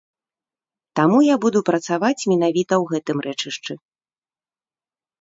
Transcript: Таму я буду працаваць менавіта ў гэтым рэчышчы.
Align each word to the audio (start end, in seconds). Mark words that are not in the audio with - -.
Таму 0.99 1.19
я 1.25 1.35
буду 1.43 1.59
працаваць 1.69 2.27
менавіта 2.33 2.73
ў 2.81 2.85
гэтым 2.95 3.17
рэчышчы. 3.29 3.73